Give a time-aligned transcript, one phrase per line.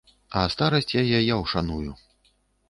[0.39, 1.91] А старасць яе я ўшаную.